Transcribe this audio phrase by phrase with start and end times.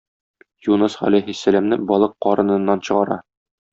[0.69, 3.19] Юныс галәйһиссәламне балык карыныннан чыгара.